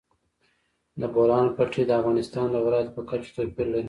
د 0.99 1.01
بولان 1.15 1.47
پټي 1.55 1.83
د 1.87 1.91
افغانستان 1.99 2.47
د 2.51 2.55
ولایاتو 2.65 2.95
په 2.97 3.01
کچه 3.09 3.29
توپیر 3.35 3.67
لري. 3.71 3.79